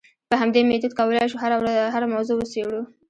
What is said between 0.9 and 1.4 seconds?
کولای شو